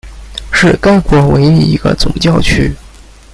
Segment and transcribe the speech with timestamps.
[0.51, 2.73] 是该国唯一一个总教区。